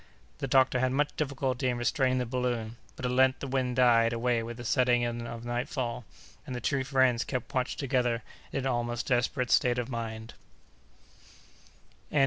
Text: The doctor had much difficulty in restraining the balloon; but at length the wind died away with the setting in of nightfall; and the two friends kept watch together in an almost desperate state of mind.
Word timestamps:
The 0.39 0.47
doctor 0.47 0.79
had 0.79 0.93
much 0.93 1.15
difficulty 1.15 1.69
in 1.69 1.77
restraining 1.77 2.17
the 2.17 2.25
balloon; 2.25 2.77
but 2.95 3.05
at 3.05 3.11
length 3.11 3.37
the 3.37 3.47
wind 3.47 3.75
died 3.75 4.13
away 4.13 4.41
with 4.41 4.57
the 4.57 4.65
setting 4.65 5.03
in 5.03 5.27
of 5.27 5.45
nightfall; 5.45 6.05
and 6.47 6.55
the 6.55 6.59
two 6.59 6.83
friends 6.83 7.23
kept 7.23 7.53
watch 7.53 7.75
together 7.77 8.23
in 8.51 8.61
an 8.61 8.65
almost 8.65 9.05
desperate 9.09 9.51
state 9.51 9.77
of 9.77 9.89
mind. 9.89 10.33